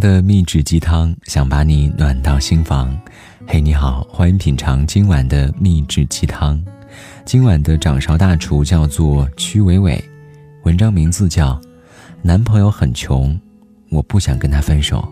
[0.00, 2.98] 的秘制鸡汤，想把你暖到心房。
[3.46, 6.60] 嘿，你好，欢迎品尝今晚的秘制鸡汤。
[7.26, 10.02] 今晚的掌勺大厨叫做曲伟伟，
[10.64, 11.52] 文章名字叫
[12.22, 13.38] 《男朋友很穷，
[13.90, 15.06] 我不想跟他分手》。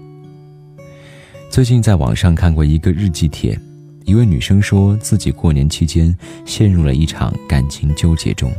[1.51, 3.59] 最近在网上看过一个日记帖，
[4.07, 6.16] 一位女生说自己过年期间
[6.47, 8.51] 陷入了一场感情纠结中。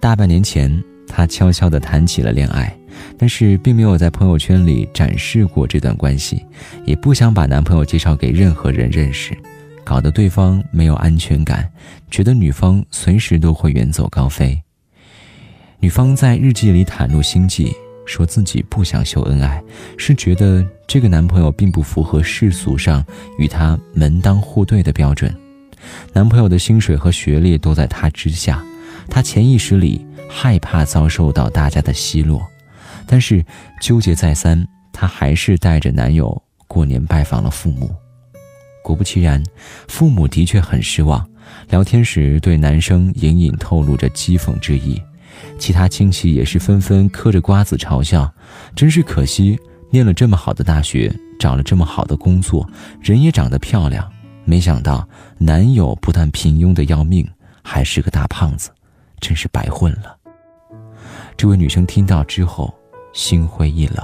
[0.00, 2.74] 大半年前，她悄悄地谈起了恋爱。
[3.18, 6.44] 但是并没有在朋友圈里展示过这段关系，
[6.84, 9.36] 也不想把男朋友介绍给任何人认识，
[9.82, 11.68] 搞得对方没有安全感，
[12.10, 14.60] 觉得女方随时都会远走高飞。
[15.80, 17.72] 女方在日记里袒露心迹，
[18.06, 19.60] 说自己不想秀恩爱，
[19.96, 23.04] 是觉得这个男朋友并不符合世俗上
[23.38, 25.34] 与她门当户对的标准，
[26.12, 28.62] 男朋友的薪水和学历都在她之下，
[29.08, 32.46] 她潜意识里害怕遭受到大家的奚落。
[33.06, 33.44] 但是
[33.80, 37.94] 纠结再三，她还是带着男友过年拜访了父母。
[38.82, 39.42] 果不其然，
[39.86, 41.24] 父母的确很失望，
[41.68, 45.00] 聊天时对男生隐隐透露着讥讽之意。
[45.58, 48.32] 其他亲戚也是纷纷嗑着瓜子嘲笑
[48.74, 49.58] ：“真是可惜，
[49.90, 52.68] 念了这么好的大学，找了这么好的工作，
[53.00, 54.10] 人也长得漂亮，
[54.44, 55.08] 没想到
[55.38, 57.28] 男友不但平庸的要命，
[57.62, 58.70] 还是个大胖子，
[59.20, 60.16] 真是白混了。”
[61.36, 62.72] 这位女生听到之后。
[63.14, 63.98] 心灰意冷。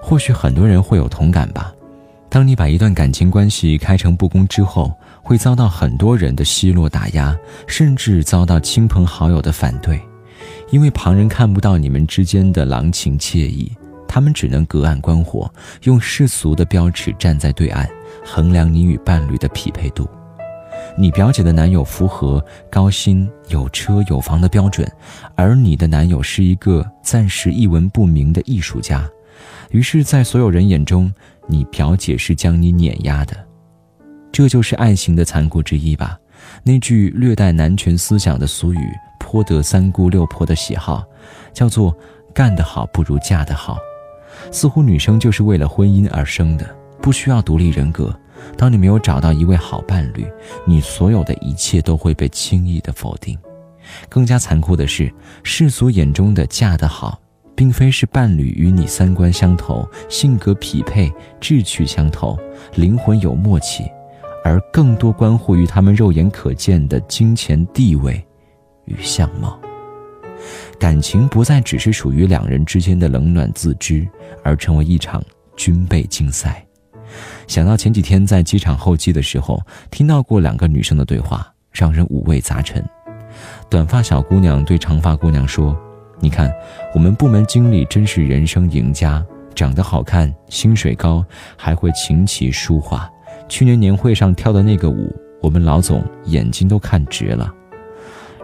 [0.00, 1.70] 或许很多人会有同感吧。
[2.30, 4.90] 当你把一段感情关系开诚布公之后，
[5.22, 10.00] 会遭到很多人的奚落打压，甚至遭到亲朋好友的反对，
[10.70, 13.70] 因为旁人看不到你们之间的郎情妾意，
[14.08, 17.86] 他们只能隔岸观火，用世俗的标尺站在对岸，
[18.24, 20.08] 衡量你与伴侣的匹配度。
[20.96, 24.90] 你表姐的男友符合高薪、有车有房的标准，
[25.34, 29.08] 而你的男友是一个暂时一文不名的艺术家，
[29.70, 31.12] 于是，在所有人眼中，
[31.46, 33.36] 你表姐是将你碾压的。
[34.30, 36.18] 这就是爱情的残酷之一吧？
[36.62, 38.88] 那句略带男权思想的俗语，
[39.18, 41.04] 颇得三姑六婆的喜好，
[41.52, 41.96] 叫做
[42.34, 43.78] “干得好不如嫁得好”。
[44.50, 46.68] 似乎女生就是为了婚姻而生的，
[47.00, 48.14] 不需要独立人格。
[48.56, 50.26] 当你没有找到一位好伴侣，
[50.66, 53.38] 你所有的一切都会被轻易的否定。
[54.08, 57.20] 更加残酷的是，世俗眼中的嫁得好，
[57.54, 62.38] 并非是伴侣与你三观相投、性格匹配、志趣相投、
[62.74, 63.84] 灵魂有默契，
[64.44, 68.24] 而更多关乎于他们肉眼可见的金钱、地位
[68.84, 69.58] 与相貌。
[70.78, 74.06] 感情不再只是属于两人之间的冷暖自知，
[74.42, 75.22] 而成为一场
[75.56, 76.64] 军备竞赛。
[77.46, 79.60] 想到前几天在机场候机的时候，
[79.90, 82.84] 听到过两个女生的对话，让人五味杂陈。
[83.70, 85.76] 短发小姑娘对长发姑娘说
[86.20, 86.52] ：“你看，
[86.94, 89.24] 我们部门经理真是人生赢家，
[89.54, 91.24] 长得好看，薪水高，
[91.56, 93.10] 还会琴棋书画。
[93.48, 97.52] 去年年会上跳的那个舞，我们老总眼睛都看直了。”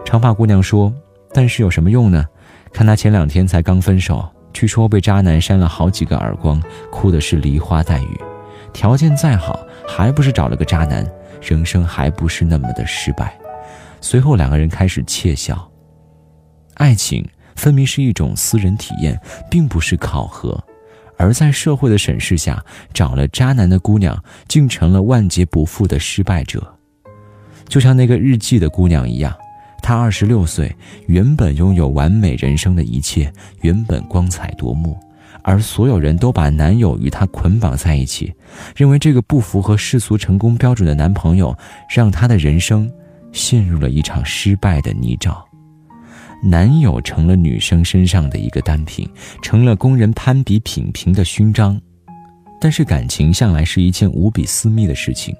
[0.03, 0.91] 长发姑娘说
[1.33, 2.25] ：“但是有什么用呢？
[2.73, 6.61] 看他前两天才刚分手，据说被渣男扇了好几个耳光，
[6.91, 8.19] 哭的是梨花带雨。”
[8.73, 11.05] 条件再好，还不是找了个渣男，
[11.41, 13.37] 人生还不是那么的失败。
[14.01, 15.69] 随后两个人开始窃笑。
[16.75, 19.19] 爱情分明是一种私人体验，
[19.49, 20.57] 并不是考核。
[21.17, 22.63] 而在社会的审视下，
[22.93, 26.65] 找了渣男的姑娘竟成了万劫不复的失败者。
[27.67, 29.35] 就像那个日记的姑娘一样，
[29.81, 30.73] 她二十六岁，
[31.07, 33.29] 原本拥有完美人生的一切，
[33.61, 34.97] 原本光彩夺目。
[35.43, 38.33] 而所有人都把男友与她捆绑在一起，
[38.75, 41.55] 认为这个不符合世俗成功标准的男朋友，
[41.93, 42.91] 让她的人生
[43.31, 45.37] 陷入了一场失败的泥沼。
[46.41, 49.07] 男友成了女生身上的一个单品，
[49.41, 51.79] 成了工人攀比品评的勋章。
[52.61, 55.33] 但是感情向来是一件无比私密的事情，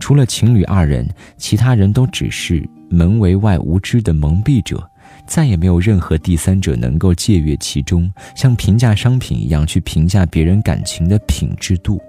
[0.00, 4.84] 除了情侣二人，其他人都只是门为外无知的蒙蔽者。
[5.26, 12.00] 再也没有任何第三者能够借阅其中，像评价商品一样去评价别人感情的品质度。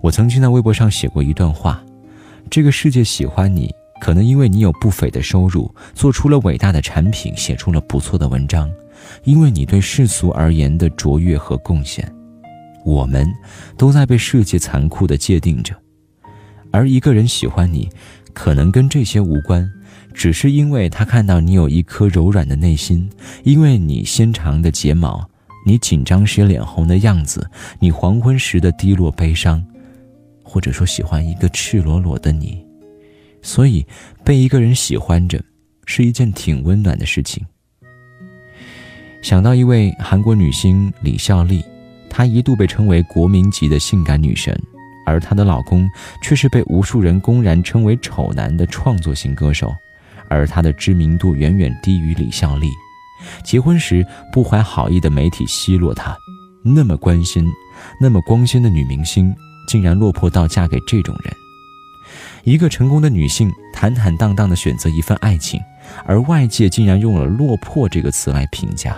[0.00, 1.84] 我曾经在微博上写过一段话：
[2.50, 8.70] 这个世界喜欢你，可能因为你有不菲的收入，做出了伟大的产品，写出了不错的文章，
[9.24, 12.10] 因为你对世俗而言的卓越和贡献。
[12.84, 13.26] 我们
[13.76, 15.72] 都在被世界残酷的界定着，
[16.72, 17.88] 而一个人喜欢你，
[18.32, 19.70] 可能跟这些无关。
[20.14, 23.08] 只是因为他看到你有一颗柔软的内心，
[23.42, 25.28] 因为你纤长的睫毛，
[25.66, 27.48] 你紧张时脸红的样子，
[27.78, 29.64] 你黄昏时的低落悲伤，
[30.42, 32.64] 或者说喜欢一个赤裸裸的你，
[33.42, 33.84] 所以
[34.24, 35.42] 被一个人喜欢着，
[35.86, 37.44] 是一件挺温暖的事情。
[39.22, 41.64] 想到一位韩国女星李孝利，
[42.10, 44.52] 她一度被称为国民级的性感女神，
[45.06, 45.88] 而她的老公
[46.22, 49.72] 却是被无数人公然称为丑男的创作型歌手，
[50.32, 52.70] 而她的知名度远远低于李孝利。
[53.44, 56.16] 结婚时不怀好意的媒体奚落她，
[56.64, 57.46] 那么关心、
[58.00, 59.34] 那么光鲜的女明星，
[59.68, 61.32] 竟然落魄到嫁给这种人。
[62.44, 65.60] 一个成功的女性坦坦荡荡地选择一份爱情，
[66.04, 68.96] 而外界竟然用了“落魄”这个词来评价。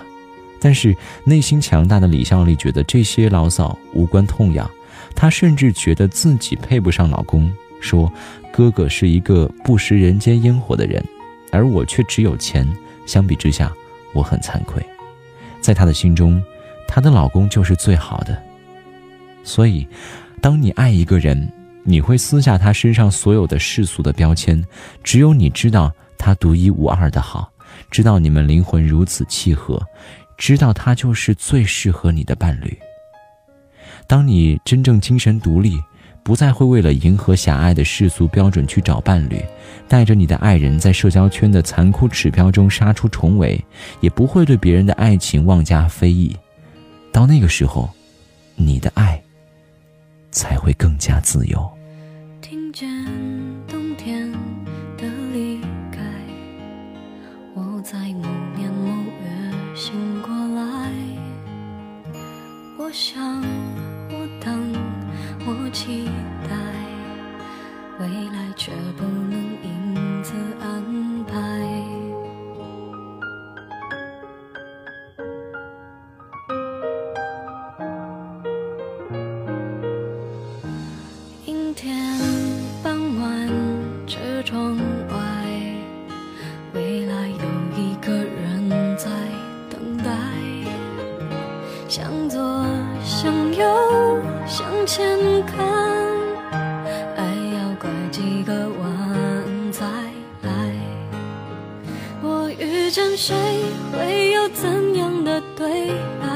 [0.59, 0.95] 但是
[1.25, 4.67] 内心强大的李孝利觉得这些牢骚无关痛痒，
[5.13, 8.11] 她甚至觉得自己配不上老公，说
[8.51, 11.05] ：“哥哥是一个不食人间烟火的人，
[11.51, 12.67] 而我却只有钱。
[13.05, 13.71] 相比之下，
[14.13, 14.83] 我很惭愧。”
[15.61, 16.43] 在她的心中，
[16.87, 18.41] 她的老公就是最好的。
[19.43, 19.87] 所以，
[20.41, 21.51] 当你爱一个人，
[21.83, 24.63] 你会撕下他身上所有的世俗的标签，
[25.03, 27.51] 只有你知道他独一无二的好，
[27.91, 29.81] 知道你们灵魂如此契合。
[30.37, 32.77] 知道他就是最适合你的伴侣。
[34.07, 35.79] 当你真正精神独立，
[36.25, 39.39] 不再会为了迎合狭隘的世俗标准去找伴侣，
[39.87, 43.63] 带着你的爱人，在社交圈的残酷指标中杀出重围，
[43.99, 46.35] 也不会对别人的爱情妄加非议。
[47.11, 47.87] 到那个时候，
[48.55, 49.21] 你的爱
[50.31, 51.71] 才会更加自由。
[52.41, 52.89] 听见
[53.67, 54.31] 冬天
[54.97, 55.61] 的离
[55.91, 56.01] 开，
[57.53, 58.27] 我在某
[58.57, 58.87] 年某
[59.21, 59.93] 月醒。
[60.23, 60.91] 过来，
[62.79, 63.43] 我想，
[65.75, 66.05] 期
[66.49, 66.55] 待，
[67.99, 69.03] 未来却不
[93.65, 95.17] 向右，向前
[95.47, 95.65] 看，
[97.17, 97.25] 爱
[97.55, 99.85] 要拐几个弯才
[100.43, 100.51] 来。
[102.21, 103.35] 我遇见谁，
[103.91, 105.87] 会有怎样的对
[106.21, 106.27] 白？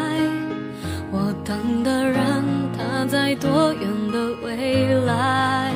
[1.11, 2.43] 我等的人，
[2.75, 5.71] 他在多远的未来？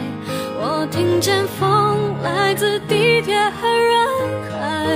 [0.59, 4.07] 我听见风来自地铁和人
[4.51, 4.87] 海，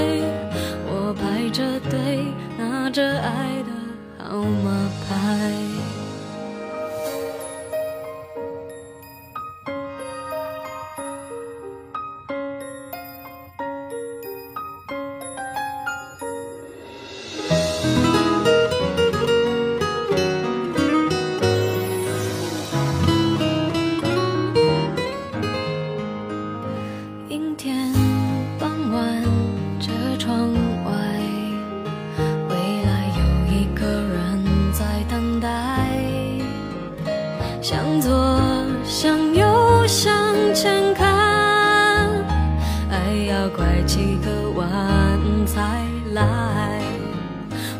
[43.98, 45.84] 几个晚才
[46.14, 46.22] 来。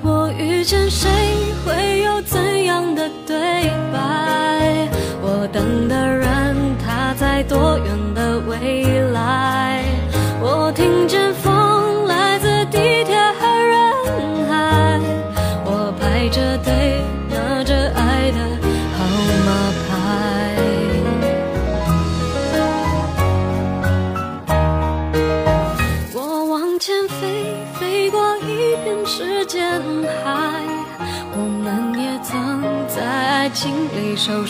[0.02, 1.08] 我遇见谁，
[1.64, 4.90] 会有怎样的对白？
[5.22, 9.57] 我等的人，他在多远的未来？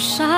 [0.08, 0.37] 沙